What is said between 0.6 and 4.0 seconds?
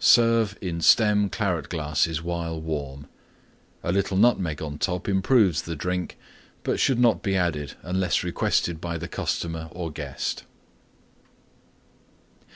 in stem Claret glasses while warm. A